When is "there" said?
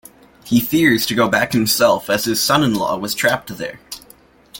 3.55-3.79